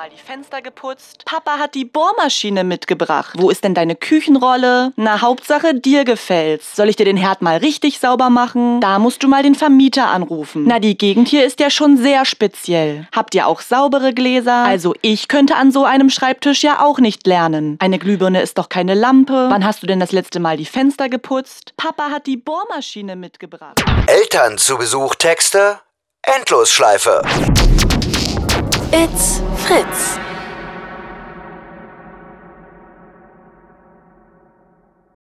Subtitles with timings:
[0.00, 1.26] Mal die Fenster geputzt?
[1.26, 3.34] Papa hat die Bohrmaschine mitgebracht.
[3.36, 4.94] Wo ist denn deine Küchenrolle?
[4.96, 6.74] Na, Hauptsache dir gefällt's.
[6.74, 8.80] Soll ich dir den Herd mal richtig sauber machen?
[8.80, 10.64] Da musst du mal den Vermieter anrufen.
[10.66, 13.08] Na, die Gegend hier ist ja schon sehr speziell.
[13.14, 14.64] Habt ihr auch saubere Gläser?
[14.64, 17.76] Also ich könnte an so einem Schreibtisch ja auch nicht lernen.
[17.78, 19.48] Eine Glühbirne ist doch keine Lampe.
[19.50, 21.74] Wann hast du denn das letzte Mal die Fenster geputzt?
[21.76, 23.84] Papa hat die Bohrmaschine mitgebracht.
[24.06, 25.78] Eltern zu Besuch Texte
[26.22, 27.20] Endlosschleife.
[28.92, 29.29] It's
[29.70, 30.19] Fritz.